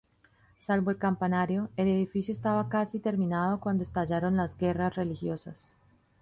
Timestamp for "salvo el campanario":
0.59-1.69